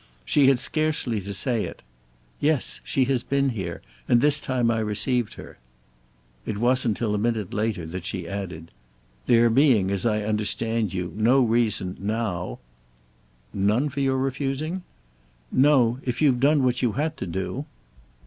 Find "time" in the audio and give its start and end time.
4.39-4.71